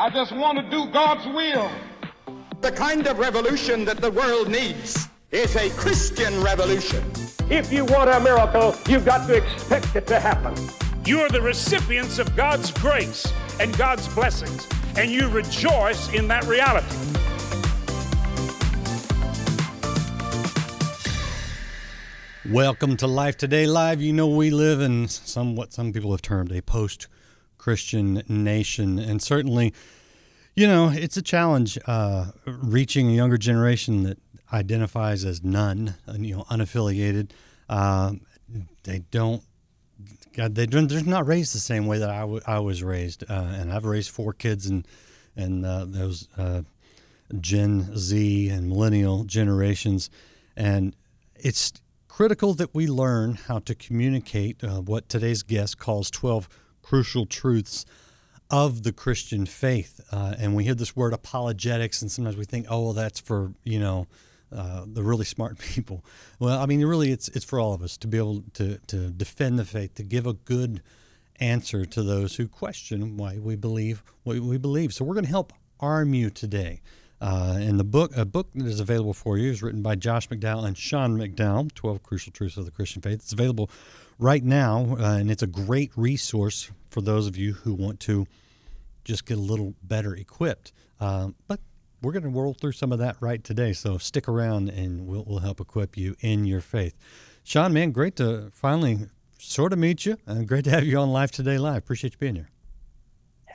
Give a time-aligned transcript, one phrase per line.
[0.00, 1.70] I just want to do God's will.
[2.62, 7.04] The kind of revolution that the world needs is a Christian revolution.
[7.50, 10.54] If you want a miracle, you've got to expect it to happen.
[11.04, 13.30] You are the recipients of God's grace
[13.60, 14.66] and God's blessings,
[14.96, 16.96] and you rejoice in that reality.
[22.50, 24.00] Welcome to Life Today Live.
[24.00, 27.06] You know, we live in some what some people have termed a post
[27.58, 29.74] Christian nation, and certainly
[30.60, 34.18] you know, it's a challenge uh, reaching a younger generation that
[34.52, 37.30] identifies as none, you know, unaffiliated.
[37.66, 38.12] Uh,
[38.82, 39.42] they don't,
[40.36, 43.24] God, they don't, they're not raised the same way that I, w- I was raised.
[43.26, 44.86] Uh, and I've raised four kids and,
[45.34, 46.60] and uh, those uh,
[47.40, 50.10] Gen Z and millennial generations.
[50.58, 50.94] And
[51.36, 51.72] it's
[52.06, 56.50] critical that we learn how to communicate uh, what today's guest calls 12
[56.82, 57.86] crucial truths
[58.50, 60.00] of the Christian faith.
[60.12, 63.52] Uh, and we hear this word apologetics, and sometimes we think, oh, well, that's for,
[63.64, 64.06] you know,
[64.54, 66.04] uh, the really smart people.
[66.38, 69.10] Well, I mean, really, it's it's for all of us to be able to to
[69.10, 70.82] defend the faith, to give a good
[71.38, 74.92] answer to those who question why we believe what we believe.
[74.92, 76.80] So we're going to help arm you today.
[77.20, 80.28] Uh, and the book, a book that is available for you, is written by Josh
[80.28, 83.14] McDowell and Sean McDowell, 12 Crucial Truths of the Christian Faith.
[83.14, 83.70] It's available
[84.18, 88.26] right now, uh, and it's a great resource for those of you who want to
[89.04, 90.72] just get a little better equipped.
[90.98, 91.60] Uh, but
[92.02, 93.72] we're going to roll through some of that right today.
[93.72, 96.96] So stick around and we'll, we'll help equip you in your faith.
[97.44, 100.16] Sean, man, great to finally sort of meet you.
[100.26, 101.78] and great to have you on Life Today Live.
[101.78, 102.50] Appreciate you being here.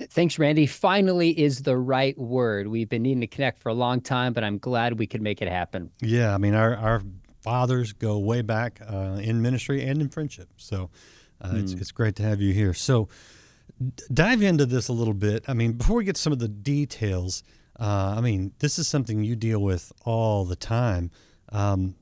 [0.09, 0.65] Thanks, Randy.
[0.65, 2.67] Finally is the right word.
[2.67, 5.41] We've been needing to connect for a long time, but I'm glad we could make
[5.41, 5.91] it happen.
[6.01, 7.01] Yeah, I mean, our, our
[7.41, 10.49] fathers go way back uh, in ministry and in friendship.
[10.57, 10.89] So
[11.41, 11.63] uh, mm.
[11.63, 11.79] it's, hmm.
[11.79, 12.73] it's great to have you here.
[12.73, 13.07] So,
[14.13, 15.43] dive into this a little bit.
[15.47, 17.43] I mean, before we get some of the details,
[17.79, 21.11] uh, I mean, this is something you deal with all the time.
[21.49, 21.95] Um,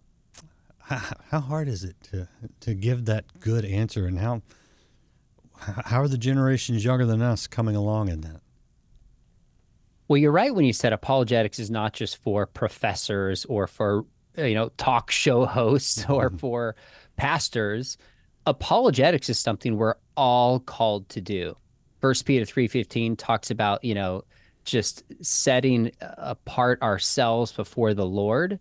[0.80, 2.28] how, how, hard is it to
[2.60, 4.42] to give that good answer, and how
[5.86, 8.42] how are the generations younger than us coming along in that?
[10.08, 14.06] Well, you're right when you said apologetics is not just for professors or for
[14.38, 16.38] you know talk show hosts or mm-hmm.
[16.38, 16.76] for
[17.16, 17.98] pastors.
[18.46, 21.56] Apologetics is something we're all called to do.
[22.02, 24.24] First Peter 3:15 talks about, you know,
[24.66, 28.60] just setting apart ourselves before the Lord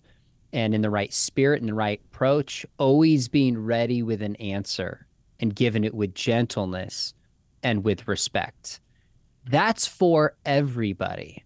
[0.52, 5.06] and in the right spirit and the right approach, always being ready with an answer
[5.42, 7.12] and giving it with gentleness
[7.62, 8.80] and with respect.
[9.44, 11.44] That's for everybody.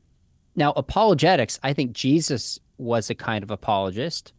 [0.54, 4.32] Now, apologetics, I think Jesus was a kind of apologist.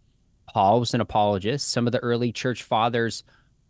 [0.47, 1.69] Paul was an apologist.
[1.71, 3.23] Some of the early church fathers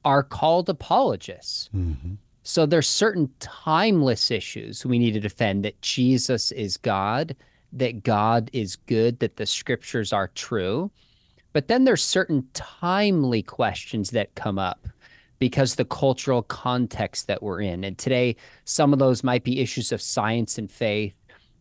[0.06, 1.70] are called apologists.
[1.76, 2.16] Mm-hmm.
[2.44, 7.36] So there's certain timeless issues we need to defend that Jesus is God,
[7.74, 10.92] that God is good, that the scriptures are true.
[11.52, 14.88] But then there's certain timely questions that come up
[15.40, 17.84] because the cultural context that we're in.
[17.84, 21.14] And today, some of those might be issues of science and faith.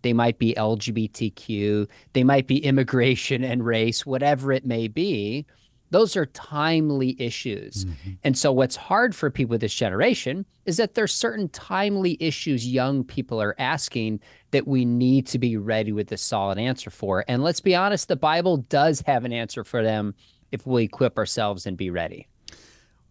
[0.02, 1.88] They might be LGBTQ.
[2.12, 5.46] They might be immigration and race, whatever it may be.
[5.90, 7.84] Those are timely issues.
[7.84, 8.10] Mm-hmm.
[8.24, 12.66] And so, what's hard for people with this generation is that there's certain timely issues
[12.66, 14.20] young people are asking
[14.50, 17.24] that we need to be ready with a solid answer for.
[17.28, 20.14] And let's be honest, the Bible does have an answer for them
[20.50, 22.26] if we equip ourselves and be ready.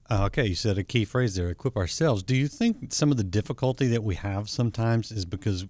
[0.10, 2.22] Uh, okay, you said a key phrase there equip ourselves.
[2.22, 5.66] Do you think some of the difficulty that we have sometimes is because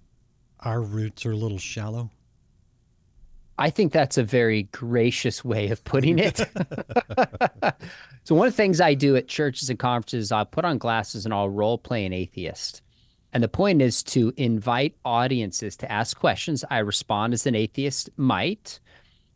[0.60, 2.10] our roots are a little shallow?
[3.58, 6.36] I think that's a very gracious way of putting it.
[8.24, 11.24] so one of the things I do at churches and conferences, I'll put on glasses
[11.24, 12.82] and I'll role play an atheist.
[13.32, 16.64] And the point is to invite audiences to ask questions.
[16.70, 18.80] I respond as an atheist might.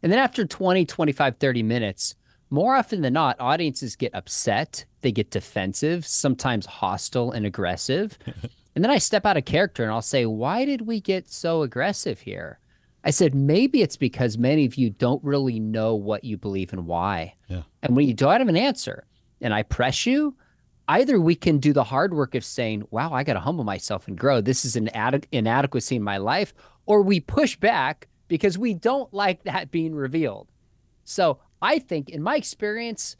[0.02, 2.14] And then after 20, 25, 30 minutes,
[2.50, 8.18] more often than not, audiences get upset, they get defensive, sometimes hostile and aggressive.
[8.74, 11.62] and then I step out of character and I'll say, Why did we get so
[11.62, 12.58] aggressive here?
[13.02, 16.86] I said, maybe it's because many of you don't really know what you believe and
[16.86, 17.34] why.
[17.48, 17.62] Yeah.
[17.82, 19.06] And when you don't have an answer
[19.40, 20.36] and I press you,
[20.86, 24.06] either we can do the hard work of saying, wow, I got to humble myself
[24.06, 24.40] and grow.
[24.40, 26.52] This is an ad- inadequacy in my life.
[26.84, 30.48] Or we push back because we don't like that being revealed.
[31.04, 33.16] So I think, in my experience,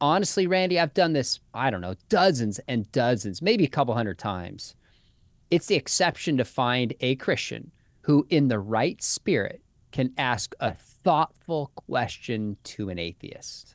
[0.00, 4.18] honestly, Randy, I've done this, I don't know, dozens and dozens, maybe a couple hundred
[4.18, 4.74] times.
[5.50, 9.62] It's the exception to find a Christian who, in the right spirit,
[9.92, 13.74] can ask a thoughtful question to an atheist.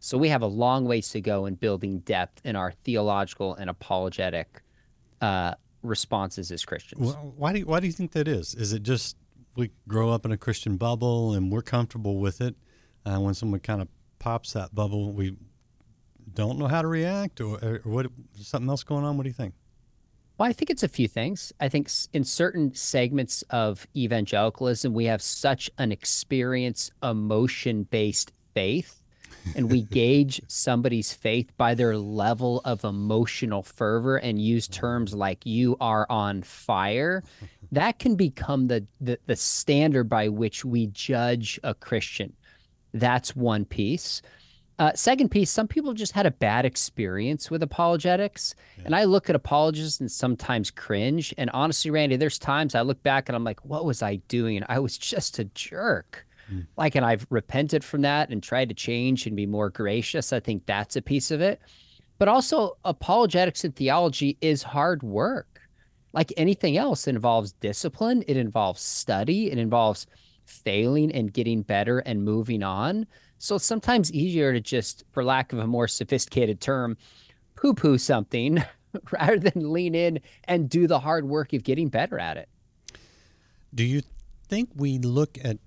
[0.00, 3.70] So we have a long ways to go in building depth in our theological and
[3.70, 4.60] apologetic
[5.20, 5.54] uh,
[5.84, 7.06] responses as Christians.
[7.06, 8.56] Well, why do you, why do you think that is?
[8.56, 9.16] Is it just
[9.54, 12.56] we grow up in a Christian bubble and we're comfortable with it?
[13.04, 13.88] Uh, when someone kind of
[14.18, 15.36] pops that bubble, we
[16.34, 18.06] don't know how to react, or, or what?
[18.40, 19.16] Something else going on?
[19.16, 19.54] What do you think?
[20.38, 21.52] Well, I think it's a few things.
[21.60, 29.02] I think in certain segments of evangelicalism, we have such an experience emotion based faith,
[29.54, 35.44] and we gauge somebody's faith by their level of emotional fervor and use terms like
[35.44, 37.22] you are on fire.
[37.72, 42.34] That can become the, the, the standard by which we judge a Christian.
[42.92, 44.22] That's one piece.
[44.78, 48.54] Uh, second piece, some people just had a bad experience with apologetics.
[48.78, 48.84] Yeah.
[48.86, 51.34] And I look at apologists and sometimes cringe.
[51.38, 54.62] And honestly, Randy, there's times I look back and I'm like, what was I doing?
[54.68, 56.26] I was just a jerk.
[56.52, 56.66] Mm.
[56.76, 60.32] Like, and I've repented from that and tried to change and be more gracious.
[60.32, 61.60] I think that's a piece of it.
[62.18, 65.60] But also, apologetics and theology is hard work.
[66.12, 70.06] Like anything else, it involves discipline, it involves study, it involves
[70.52, 73.06] failing and getting better and moving on.
[73.38, 76.96] So it's sometimes easier to just, for lack of a more sophisticated term,
[77.56, 78.62] poo poo something
[79.10, 82.48] rather than lean in and do the hard work of getting better at it.
[83.74, 84.02] Do you
[84.48, 85.58] think we look at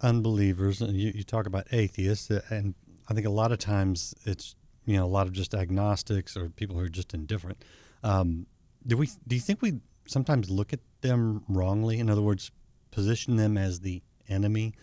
[0.00, 2.74] unbelievers, and you, you talk about atheists, uh, and
[3.08, 6.48] I think a lot of times it's you know a lot of just agnostics or
[6.50, 7.64] people who are just indifferent.
[8.02, 8.46] Um,
[8.86, 9.08] do we?
[9.26, 11.98] Do you think we sometimes look at them wrongly?
[11.98, 12.50] In other words,
[12.90, 14.74] position them as the enemy,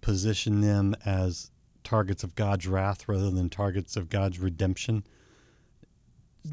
[0.00, 1.50] position them as
[1.84, 5.04] targets of God's wrath rather than targets of God's redemption?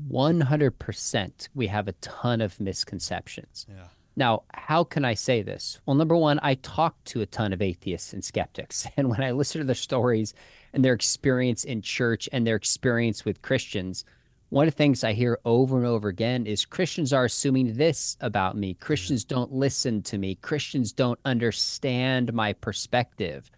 [0.10, 3.66] 100% we have a ton of misconceptions.
[3.68, 3.88] Yeah.
[4.16, 5.80] Now, how can I say this?
[5.86, 8.86] Well, number one, I talk to a ton of atheists and skeptics.
[8.98, 10.34] And when I listen to their stories
[10.74, 14.04] and their experience in church and their experience with Christians,
[14.50, 18.18] one of the things I hear over and over again is Christians are assuming this
[18.22, 18.74] about me.
[18.74, 18.84] Mm-hmm.
[18.84, 20.36] Christians don't listen to me.
[20.36, 23.52] Christians don't understand my perspective.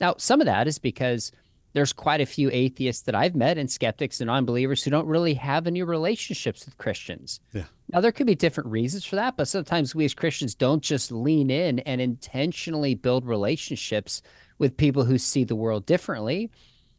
[0.00, 1.32] Now, some of that is because
[1.72, 5.34] there's quite a few atheists that I've met and skeptics and unbelievers who don't really
[5.34, 7.40] have any relationships with Christians.
[7.52, 7.64] Yeah.
[7.92, 11.10] Now, there could be different reasons for that, but sometimes we as Christians don't just
[11.10, 14.22] lean in and intentionally build relationships
[14.58, 16.50] with people who see the world differently.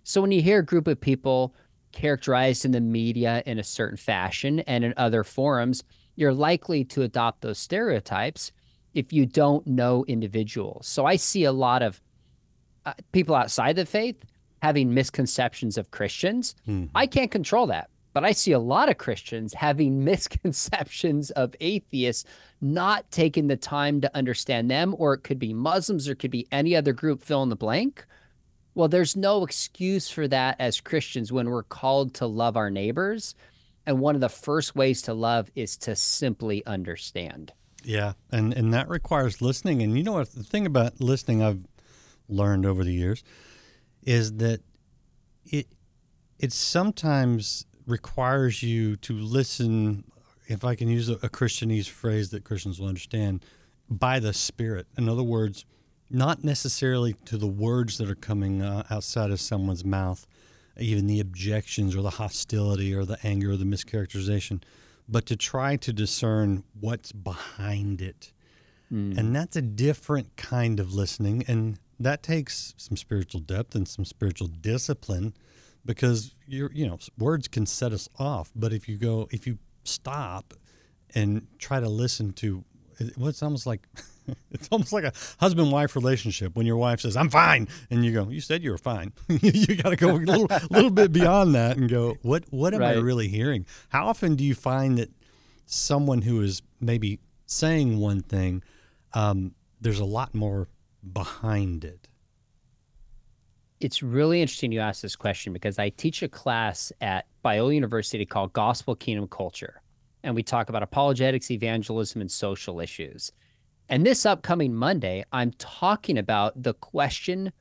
[0.03, 1.53] So when you hear a group of people
[1.91, 5.83] characterized in the media in a certain fashion and in other forums,
[6.15, 8.51] you're likely to adopt those stereotypes
[8.93, 10.87] if you don't know individuals.
[10.87, 12.01] So I see a lot of
[12.85, 14.23] uh, people outside the faith
[14.61, 16.55] having misconceptions of Christians.
[16.67, 16.95] Mm-hmm.
[16.95, 22.25] I can't control that, but I see a lot of Christians having misconceptions of atheists,
[22.61, 26.31] not taking the time to understand them, or it could be Muslims, or it could
[26.31, 28.05] be any other group, fill in the blank.
[28.75, 33.35] Well, there's no excuse for that as Christians when we're called to love our neighbors.
[33.85, 37.53] And one of the first ways to love is to simply understand.
[37.83, 39.81] Yeah, and and that requires listening.
[39.81, 40.31] And you know what?
[40.33, 41.65] The thing about listening, I've
[42.27, 43.23] learned over the years
[44.03, 44.61] is that
[45.45, 45.67] it
[46.37, 50.03] it sometimes requires you to listen
[50.47, 53.43] if I can use a, a Christianese phrase that Christians will understand
[53.89, 55.65] by the spirit in other words
[56.09, 60.25] not necessarily to the words that are coming uh, outside of someone's mouth
[60.79, 64.61] even the objections or the hostility or the anger or the mischaracterization
[65.07, 68.31] but to try to discern what's behind it
[68.91, 69.17] mm.
[69.17, 74.05] and that's a different kind of listening and that takes some spiritual depth and some
[74.05, 75.33] spiritual discipline
[75.85, 79.57] because you're you know words can set us off but if you go if you
[79.83, 80.53] stop
[81.15, 82.63] and try to listen to
[83.15, 83.87] what's almost like
[84.51, 88.11] it's almost like a husband wife relationship when your wife says i'm fine and you
[88.11, 91.55] go you said you were fine you got to go a little, little bit beyond
[91.55, 92.97] that and go what what am right.
[92.97, 95.09] i really hearing how often do you find that
[95.65, 98.63] someone who is maybe saying one thing
[99.13, 100.67] um, there's a lot more
[101.13, 102.07] behind it?
[103.79, 108.25] It's really interesting you ask this question because I teach a class at Biola University
[108.25, 109.81] called Gospel Kingdom Culture.
[110.21, 113.31] And we talk about apologetics, evangelism, and social issues.
[113.89, 117.51] And this upcoming Monday, I'm talking about the question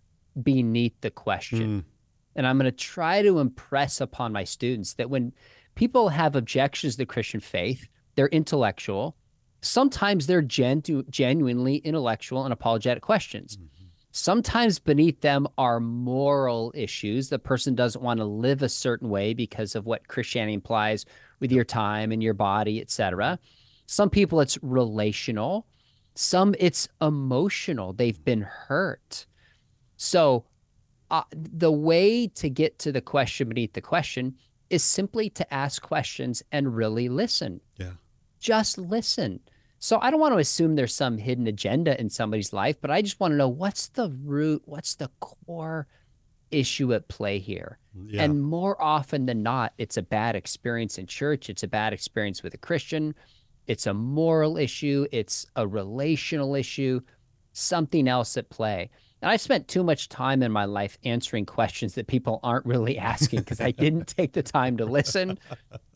[0.41, 1.81] beneath the question.
[1.81, 1.85] Mm.
[2.37, 5.33] And I'm going to try to impress upon my students that when
[5.75, 9.17] people have objections to the Christian faith, they're intellectual,
[9.61, 13.57] Sometimes they're genu- genuinely intellectual and apologetic questions.
[13.57, 13.87] Mm-hmm.
[14.11, 17.29] Sometimes beneath them are moral issues.
[17.29, 21.05] The person doesn't want to live a certain way because of what Christianity implies
[21.41, 23.39] with your time and your body, etc.
[23.87, 25.67] Some people it's relational.
[26.21, 27.93] Some it's emotional.
[27.93, 29.25] They've been hurt.
[29.97, 30.47] So
[31.13, 34.35] uh, the way to get to the question beneath the question
[34.69, 37.61] is simply to ask questions and really listen.
[37.77, 37.93] Yeah.
[38.41, 39.39] Just listen.
[39.79, 43.01] So I don't want to assume there's some hidden agenda in somebody's life, but I
[43.01, 45.87] just want to know what's the root, what's the core
[46.51, 47.79] issue at play here.
[47.95, 48.25] Yeah.
[48.25, 51.49] And more often than not, it's a bad experience in church.
[51.49, 53.15] It's a bad experience with a Christian.
[53.69, 55.07] It's a moral issue.
[55.13, 57.01] It's a relational issue,
[57.53, 58.91] something else at play.
[59.21, 62.99] And I spent too much time in my life answering questions that people aren't really
[63.13, 65.39] asking because I didn't take the time to listen.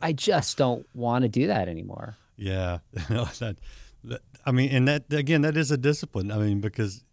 [0.01, 2.17] I just don't want to do that anymore.
[2.37, 2.79] Yeah,
[3.11, 3.57] no, that,
[4.05, 6.31] that, I mean, and that again, that is a discipline.
[6.31, 7.05] I mean, because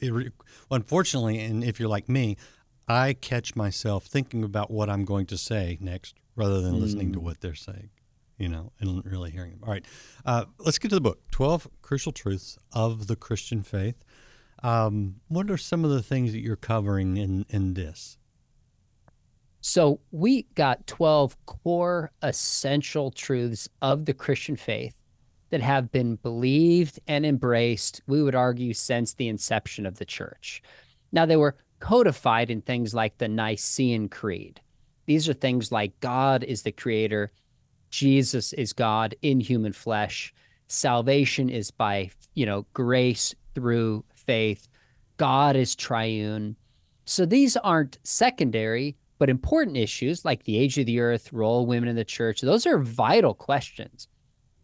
[0.00, 0.32] it,
[0.70, 2.36] unfortunately, and if you're like me,
[2.86, 6.80] I catch myself thinking about what I'm going to say next rather than mm.
[6.80, 7.90] listening to what they're saying,
[8.38, 9.60] you know, and really hearing them.
[9.62, 9.84] All right,
[10.24, 14.04] uh, let's get to the book 12 Crucial Truths of the Christian Faith.
[14.62, 18.18] Um, what are some of the things that you're covering in, in this?
[19.60, 24.94] So, we got 12 core essential truths of the Christian faith
[25.50, 30.62] that have been believed and embraced, we would argue, since the inception of the church.
[31.12, 34.60] Now, they were codified in things like the Nicene Creed.
[35.06, 37.30] These are things like God is the creator,
[37.94, 40.34] Jesus is God in human flesh,
[40.66, 44.66] salvation is by, you know, grace through faith,
[45.16, 46.56] God is triune.
[47.04, 51.88] So these aren't secondary, but important issues like the age of the earth, role women
[51.88, 52.40] in the church.
[52.40, 54.08] Those are vital questions,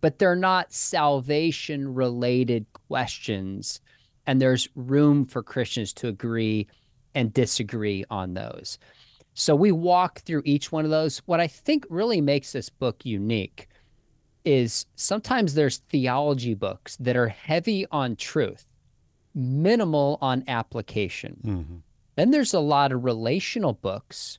[0.01, 3.81] but they're not salvation related questions.
[4.27, 6.67] And there's room for Christians to agree
[7.15, 8.77] and disagree on those.
[9.35, 11.19] So we walk through each one of those.
[11.27, 13.69] What I think really makes this book unique
[14.45, 18.67] is sometimes there's theology books that are heavy on truth,
[19.35, 21.39] minimal on application.
[21.45, 21.77] Mm-hmm.
[22.17, 24.39] Then there's a lot of relational books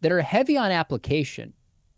[0.00, 1.54] that are heavy on application.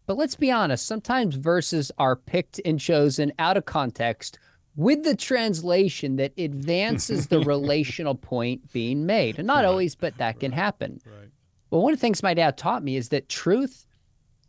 [0.07, 4.38] But let's be honest, sometimes verses are picked and chosen out of context
[4.75, 9.38] with the translation that advances the relational point being made.
[9.38, 9.64] And not right.
[9.66, 10.40] always, but that right.
[10.40, 11.00] can happen.
[11.04, 11.28] Right.
[11.70, 13.87] But one of the things my dad taught me is that truth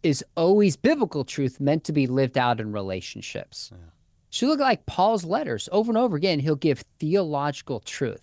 [0.03, 3.71] is always biblical truth meant to be lived out in relationships.
[3.71, 3.89] Yeah.
[4.29, 8.21] So look like Paul's letters over and over again, he'll give theological truth.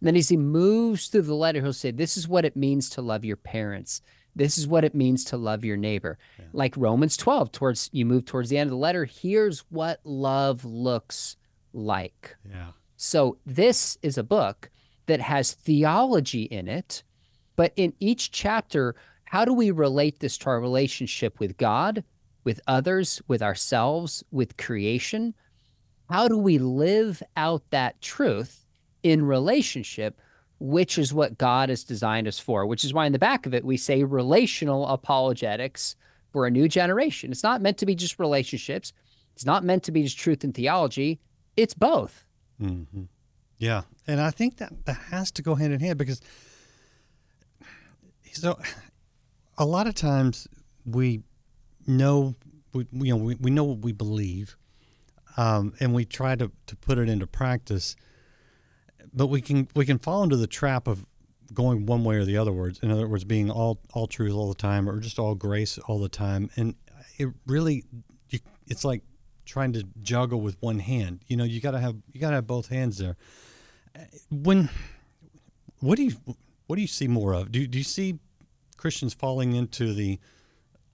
[0.00, 2.88] And then as he moves through the letter, he'll say, This is what it means
[2.90, 4.00] to love your parents.
[4.36, 6.18] This is what it means to love your neighbor.
[6.38, 6.46] Yeah.
[6.52, 10.64] Like Romans 12, towards you move towards the end of the letter, here's what love
[10.64, 11.36] looks
[11.72, 12.36] like.
[12.48, 12.72] Yeah.
[12.96, 14.70] So this is a book
[15.06, 17.02] that has theology in it,
[17.56, 18.94] but in each chapter,
[19.24, 22.04] how do we relate this to our relationship with God,
[22.44, 25.34] with others, with ourselves, with creation?
[26.10, 28.66] How do we live out that truth
[29.02, 30.20] in relationship
[30.60, 33.54] which is what God has designed us for, which is why in the back of
[33.54, 35.96] it we say relational apologetics
[36.32, 37.30] for a new generation.
[37.30, 38.92] It's not meant to be just relationships,
[39.34, 41.20] it's not meant to be just truth and theology,
[41.56, 42.24] it's both.
[42.60, 43.04] Mm-hmm.
[43.58, 43.82] Yeah.
[44.06, 46.20] And I think that that has to go hand in hand because
[48.34, 48.58] so
[49.58, 50.48] a lot of times
[50.84, 51.22] we
[51.86, 52.34] know
[52.72, 54.56] we you know we, we know what we believe
[55.36, 57.96] um, and we try to, to put it into practice
[59.12, 61.06] but we can we can fall into the trap of
[61.52, 64.48] going one way or the other words in other words being all all truth all
[64.48, 66.74] the time or just all grace all the time and
[67.18, 67.84] it really
[68.30, 69.02] you, it's like
[69.44, 71.20] trying to juggle with one hand.
[71.28, 73.16] You know you got to have you got to have both hands there.
[74.30, 74.68] When
[75.80, 76.12] what do you
[76.66, 77.52] what do you see more of?
[77.52, 78.18] Do, do you see
[78.84, 80.18] christians falling into the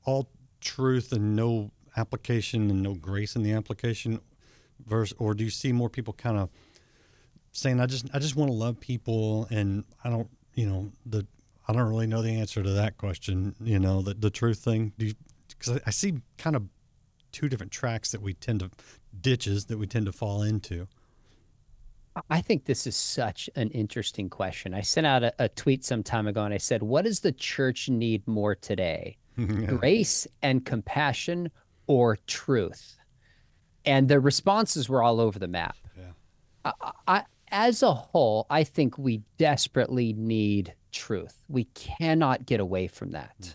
[0.04, 0.28] all
[0.60, 4.20] truth and no application and no grace in the application
[4.86, 6.48] verse or do you see more people kind of
[7.50, 11.26] saying I just I just want to love people and I don't you know the
[11.66, 14.92] I don't really know the answer to that question you know the the truth thing
[14.96, 15.10] do
[15.48, 16.68] because I, I see kind of
[17.32, 18.70] two different tracks that we tend to
[19.20, 20.86] ditches that we tend to fall into.
[22.28, 24.74] I think this is such an interesting question.
[24.74, 27.32] I sent out a, a, tweet some time ago and I said, What does the
[27.32, 29.16] church need more today?
[29.36, 31.50] Grace and compassion
[31.86, 32.96] or truth?
[33.84, 35.76] And the responses were all over the map.
[35.96, 36.72] Yeah.
[36.80, 41.42] I, I, as a whole, I think we desperately need truth.
[41.48, 43.40] We cannot get away from that.
[43.40, 43.54] Mm.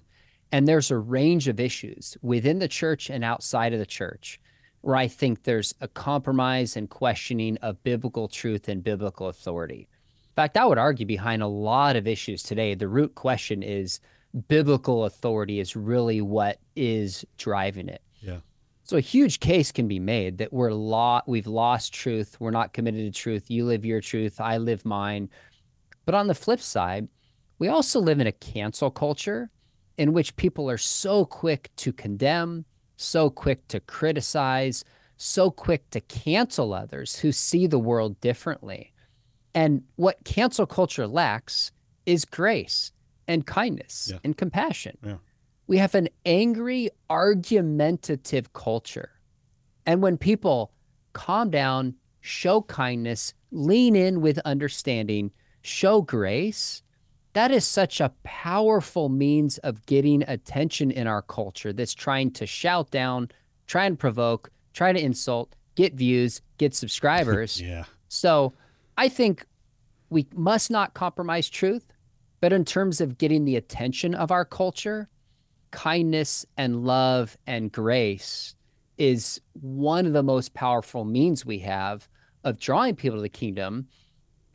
[0.52, 4.40] And there's a range of issues within the church and outside of the church
[4.86, 9.88] where I think there's a compromise and questioning of biblical truth and biblical authority.
[9.90, 14.00] In fact, I would argue behind a lot of issues today, the root question is
[14.48, 18.04] biblical authority is really what is driving it.
[18.22, 18.42] Yeah.
[18.84, 22.74] So a huge case can be made that we're law we've lost truth, we're not
[22.74, 23.50] committed to truth.
[23.50, 25.32] You live your truth, I live mine.
[26.06, 27.08] But on the flip side,
[27.58, 29.50] we also live in a cancel culture
[29.98, 32.66] in which people are so quick to condemn,
[32.98, 34.84] so quick to criticize,
[35.18, 38.94] so quick to cancel others who see the world differently.
[39.54, 41.72] And what cancel culture lacks
[42.06, 42.92] is grace
[43.28, 44.20] and kindness Yeah.
[44.24, 44.98] and compassion.
[45.04, 45.18] Yeah.
[45.68, 49.12] We have an angry, argumentative culture.
[49.86, 50.72] And when people
[51.14, 56.84] calm down, show kindness, lean in with understanding, show grace,
[57.36, 62.46] that is such a powerful means of getting attention in our culture that's trying to
[62.46, 63.30] shout down,
[63.68, 67.62] try and provoke, try to insult, get views, get subscribers.
[67.66, 67.84] Yeah.
[68.08, 68.54] So
[68.98, 69.46] I think
[70.10, 71.92] we must not compromise truth,
[72.40, 75.10] but in terms of getting the attention of our culture,
[75.72, 78.56] kindness and love and grace
[78.98, 82.08] is one of the most powerful means we have
[82.46, 83.90] of drawing people to the kingdom.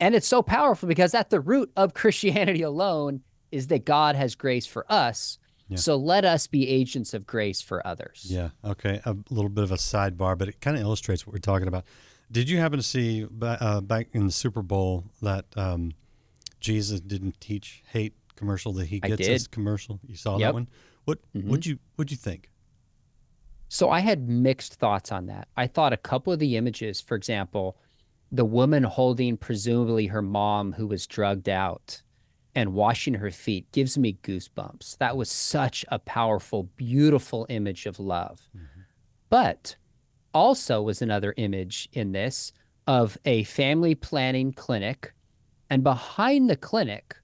[0.01, 4.35] And it's so powerful because at the root of Christianity alone is that God has
[4.35, 5.37] grace for us.
[5.69, 5.77] Yeah.
[5.77, 8.25] So let us be agents of grace for others.
[8.27, 8.49] Yeah.
[8.65, 8.99] Okay.
[9.05, 11.85] A little bit of a sidebar, but it kind of illustrates what we're talking about.
[12.31, 15.91] Did you happen to see uh, back in the Super Bowl that um,
[16.59, 19.99] Jesus didn't teach hate commercial that He Gets Us commercial?
[20.07, 20.67] You saw that one?
[21.05, 21.45] What Mhm.
[21.45, 22.49] would you would you think?
[23.67, 25.47] So I had mixed thoughts on that.
[25.55, 27.77] I thought a couple of the images, for example,
[28.31, 32.01] the woman holding presumably her mom who was drugged out
[32.55, 34.97] and washing her feet gives me goosebumps.
[34.97, 38.41] That was such a powerful, beautiful image of love.
[39.29, 39.75] But
[40.33, 42.53] also was another image in this
[42.87, 45.13] of a family planning clinic.
[45.69, 47.15] And behind the clinic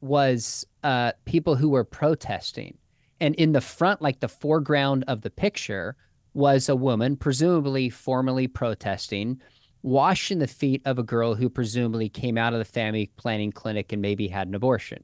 [0.00, 2.78] was uh, people who were protesting.
[3.20, 5.96] And in the front, like the foreground of the picture,
[6.32, 9.40] was a woman, presumably formally protesting,
[9.82, 13.92] washing the feet of a girl who presumably came out of the family planning clinic
[13.92, 15.02] and maybe had an abortion.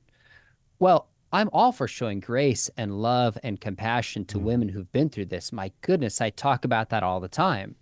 [0.79, 4.43] Well, I'm all for showing grace and love and compassion to mm.
[4.43, 5.53] women who've been through this.
[5.53, 7.75] My goodness, I talk about that all the time.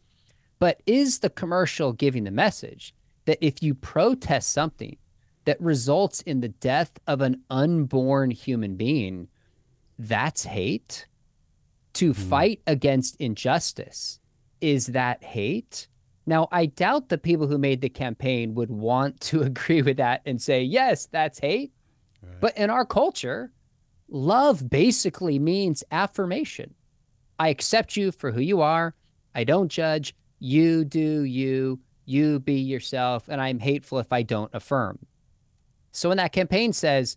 [0.58, 2.94] But is the commercial giving the message
[3.26, 4.96] that if you protest something
[5.44, 9.28] that results in the death of an unborn human being,
[9.98, 11.06] that's hate?
[11.94, 12.16] To mm.
[12.16, 14.18] fight against injustice,
[14.60, 15.88] is that hate?
[16.26, 20.22] Now, I doubt the people who made the campaign would want to agree with that
[20.24, 21.72] and say, yes, that's hate.
[22.40, 23.52] But in our culture,
[24.08, 26.74] love basically means affirmation.
[27.38, 28.94] I accept you for who you are.
[29.34, 30.14] I don't judge.
[30.38, 31.80] You do you.
[32.06, 33.28] You be yourself.
[33.28, 34.98] And I'm hateful if I don't affirm.
[35.92, 37.16] So when that campaign says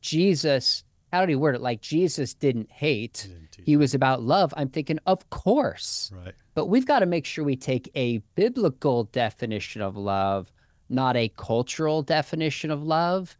[0.00, 1.60] Jesus, how did he word it?
[1.60, 4.52] Like Jesus didn't hate, didn't he was about love.
[4.56, 6.10] I'm thinking, of course.
[6.14, 6.34] Right.
[6.54, 10.52] But we've got to make sure we take a biblical definition of love,
[10.88, 13.36] not a cultural definition of love.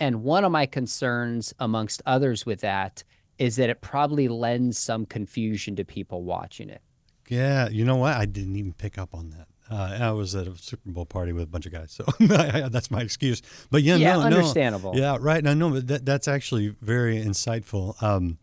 [0.00, 3.04] And one of my concerns, amongst others, with that
[3.38, 6.82] is that it probably lends some confusion to people watching it.
[7.28, 7.68] Yeah.
[7.68, 8.16] You know what?
[8.16, 9.48] I didn't even pick up on that.
[9.70, 12.04] Uh, I was at a Super Bowl party with a bunch of guys, so
[12.68, 13.40] that's my excuse.
[13.70, 14.24] But yeah, Yeah, no, no.
[14.36, 14.92] understandable.
[14.94, 15.42] Yeah, right.
[15.42, 18.00] No, no, but that, that's actually very insightful.
[18.02, 18.38] Um,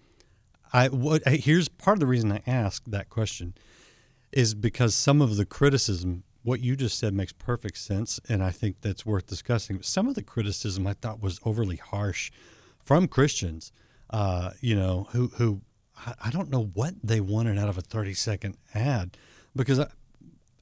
[0.73, 3.53] I what I- here's part of the reason I asked that question
[4.31, 8.49] is because some of the criticism, what you just said, makes perfect sense, and I
[8.51, 9.81] think that's worth discussing.
[9.83, 12.31] Some of the criticism I thought was overly harsh
[12.83, 13.71] from Christians.
[14.09, 15.61] Uh, you know, who who
[16.03, 19.17] I, I don't know what they wanted out of a thirty second ad
[19.55, 19.87] because I,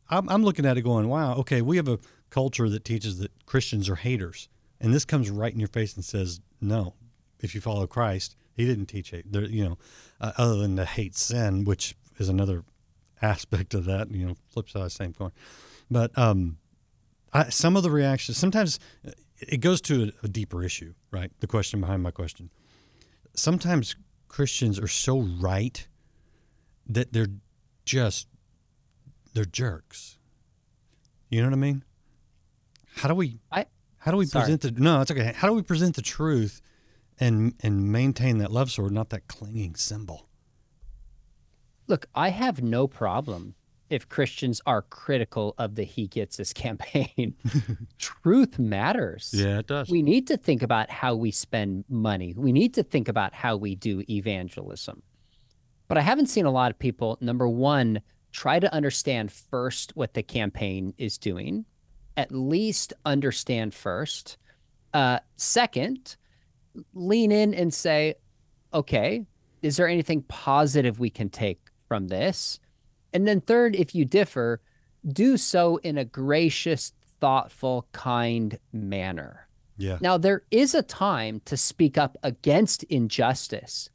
[0.10, 3.32] I'm, I'm looking at it going, wow, okay, we have a culture that teaches that
[3.46, 4.50] Christians are haters.
[4.82, 6.94] And this comes right in your face and says, no,
[7.42, 9.32] if you follow Christ, he didn't teach hate.
[9.32, 9.78] There, you know,
[10.20, 12.64] uh, other than to hate sin, which is another
[13.22, 15.32] aspect of that, you know, flip side same coin.
[15.92, 16.58] But um,
[17.34, 21.32] I, some of the reactions, sometimes uh, it goes to a, a deeper issue, right?
[21.40, 22.50] The question behind my question.
[23.36, 23.96] Sometimes
[24.28, 25.88] Christians are so right
[26.88, 27.28] that they're
[27.86, 28.28] just
[29.40, 30.18] they're jerks.
[31.30, 31.86] You know what I mean?
[32.98, 33.68] How do we I
[34.00, 34.44] how do we Sorry.
[34.44, 35.32] present the no, it's okay.
[35.34, 36.62] How do we present the truth
[37.22, 40.28] and and maintain that love sword, not that clinging cymbal?
[41.88, 43.56] Look, I have no problem
[43.90, 47.36] if Christians are critical of the He Gets Us campaign.
[47.98, 49.32] Truth matters.
[49.34, 49.90] Yeah, it does.
[49.90, 52.34] We need to think about how we spend money.
[52.36, 55.02] We need to think about how we do evangelism.
[55.88, 60.14] But I haven't seen a lot of people, number one, try to understand first what
[60.14, 61.66] the campaign is doing,
[62.18, 64.38] at least understand first.
[64.94, 66.16] Uh, second,
[66.94, 68.16] lean in and say,
[68.74, 69.26] okay,
[69.62, 72.60] is there anything positive we can take from this?
[73.14, 74.62] And then, third, if you differ,
[75.08, 79.48] do so in a gracious, thoughtful, kind manner.
[79.78, 79.98] yeah.
[80.02, 83.90] Now, there is a time to speak up against injustice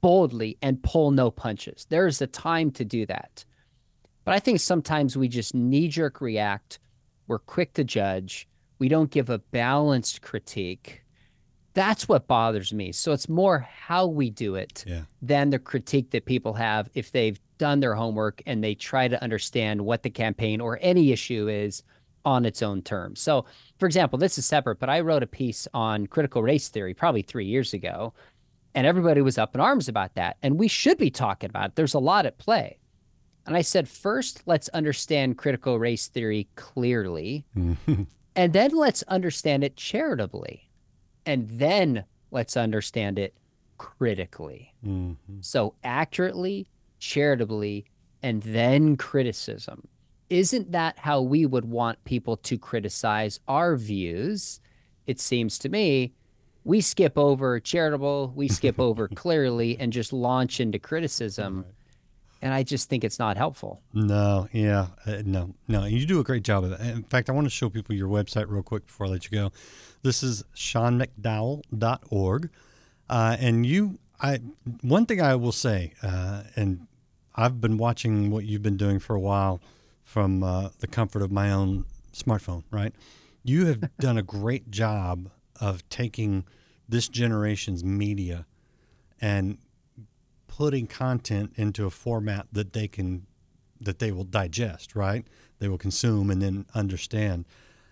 [0.00, 1.86] boldly and pull no punches.
[1.88, 3.44] There is a time to do that.
[4.24, 6.78] But I think sometimes we just knee jerk react.
[7.26, 8.48] We're quick to judge.
[8.78, 11.02] We don't give a balanced critique.
[11.74, 12.92] That's what bothers me.
[12.92, 15.02] So it's more how we do it Yeah.
[15.22, 19.22] than the critique that people have if they've done their homework and they try to
[19.22, 21.82] understand what the campaign or any issue is
[22.24, 23.20] on its own terms.
[23.20, 23.46] So,
[23.78, 27.22] for example, this is separate, but I wrote a piece on critical race theory probably
[27.22, 28.12] three years ago,
[28.74, 30.36] and everybody was up in arms about that.
[30.42, 31.76] And we should be talking about it.
[31.76, 32.78] There's a lot at play.
[33.46, 39.76] And I said, first, let's understand critical race theory clearly, and then let's understand it
[39.76, 40.70] charitably,
[41.26, 43.34] and then let's understand it
[43.78, 44.74] critically.
[44.86, 45.40] Mm-hmm.
[45.40, 47.84] So, accurately, charitably,
[48.22, 49.88] and then criticism.
[50.30, 54.60] Isn't that how we would want people to criticize our views?
[55.06, 56.14] It seems to me
[56.64, 61.64] we skip over charitable, we skip over clearly, and just launch into criticism.
[62.42, 63.80] And I just think it's not helpful.
[63.94, 65.84] No, yeah, uh, no, no.
[65.84, 66.80] You do a great job of that.
[66.80, 69.30] In fact, I want to show people your website real quick before I let you
[69.30, 69.52] go.
[70.02, 72.50] This is seanmcdowell.org.
[73.08, 74.40] Uh, and you, I,
[74.80, 76.88] one thing I will say, uh, and
[77.36, 79.60] I've been watching what you've been doing for a while
[80.02, 82.92] from uh, the comfort of my own smartphone, right?
[83.44, 86.44] You have done a great job of taking
[86.88, 88.46] this generation's media
[89.20, 89.58] and
[90.56, 93.26] putting content into a format that they can
[93.80, 95.26] that they will digest right?
[95.58, 97.46] They will consume and then understand.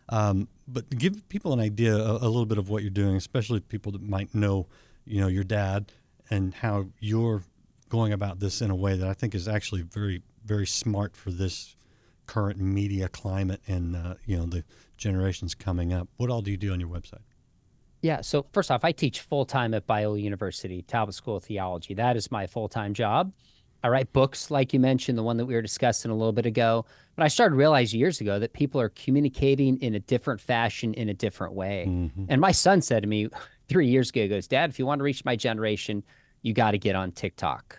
[0.09, 3.61] Um, but give people an idea a, a little bit of what you're doing especially
[3.61, 4.67] people that might know
[5.05, 5.93] you know your dad
[6.31, 7.45] and how you're
[7.89, 11.31] going about this in a way that i think is actually very very smart for
[11.31, 11.77] this
[12.31, 14.63] current media climate and uh, you know the
[14.97, 16.09] generations coming up.
[16.17, 17.25] What all do you do on your website
[18.03, 18.21] Yeah.
[18.23, 21.95] So first off, I teach full time at Biola University, Talbot School of Theology.
[21.95, 23.33] That is my full time job.
[23.83, 26.45] I write books, like you mentioned, the one that we were discussing a little bit
[26.45, 26.85] ago.
[27.17, 30.93] But I started to realize years ago that people are communicating in a different fashion,
[30.95, 31.87] in a different way.
[31.89, 32.27] Mm-hmm.
[32.29, 33.29] And my son said to me
[33.69, 36.03] three years ago, he goes, Dad, if you want to reach my generation,
[36.43, 37.79] you got to get on TikTok.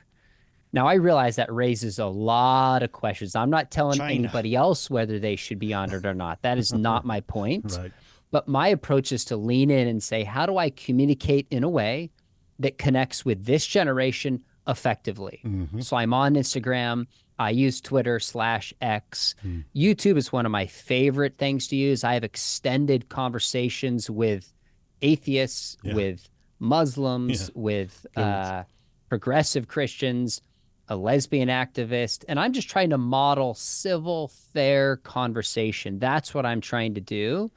[0.74, 3.36] Now I realize that raises a lot of questions.
[3.36, 4.14] I'm not telling China.
[4.14, 6.42] anybody else whether they should be on it or not.
[6.44, 7.76] That is not my point.
[7.78, 7.92] right
[8.32, 11.70] But my approach is to lean in and say, how do I communicate in a
[11.70, 12.12] way
[12.60, 15.42] that connects with this generation effectively?
[15.80, 17.08] So I'm on Instagram.
[17.38, 19.36] I use Twitter slash X.
[19.76, 22.04] YouTube is one of my favorite things to use.
[22.04, 24.54] I have extended conversations with
[25.02, 25.96] atheists, Yeah.
[25.96, 27.62] with Muslims, Yeah.
[27.62, 28.64] with uh,
[29.10, 30.42] progressive Christians,
[30.88, 36.00] a lesbian activist, and I'm just trying to model civil, fair conversation.
[36.00, 37.50] That's what I'm trying to do.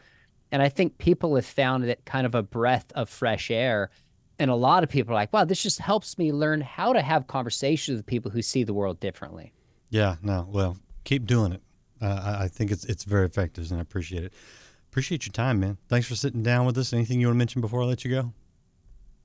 [0.55, 3.91] And I think people have found it kind of a breath of fresh air.
[4.39, 7.03] And a lot of people are like, wow, this just helps me learn how to
[7.03, 9.53] have conversations with people who see the world differently.
[9.91, 10.47] Yeah, no.
[10.49, 11.63] Well, keep doing it.
[12.01, 14.33] Uh, I, I think it's it's very effective, and I appreciate it.
[14.93, 15.77] Appreciate your time, man.
[15.89, 16.93] Thanks for sitting down with us.
[16.93, 18.33] Anything you want to mention before I let you go?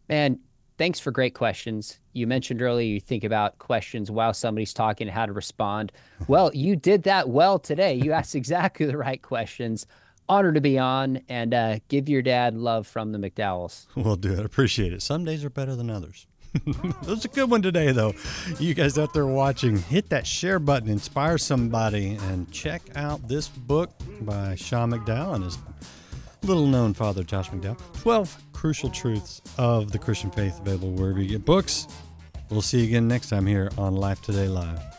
[0.10, 0.40] Man,
[0.80, 2.00] thanks for great questions.
[2.12, 5.92] You mentioned earlier you think about questions while somebody's talking, how to respond.
[6.28, 7.94] Well, you did that well today.
[7.94, 9.86] You asked exactly the right questions.
[10.30, 13.88] Honor to be on and uh, give your dad love from the McDowells.
[13.96, 14.46] We'll do it.
[14.46, 15.02] Appreciate it.
[15.02, 16.28] Some days are better than others.
[16.66, 18.14] that was a good one today, though.
[18.60, 23.50] You guys out there watching, hit that share button, inspire somebody, and check out this
[23.50, 25.58] book by Sean McDowell and his
[26.44, 31.30] little known father, Josh McDowell 12 Crucial Truths of the Christian Faith, available wherever you
[31.30, 31.88] get books.
[32.50, 34.99] We'll see you again next time here on Life Today Live.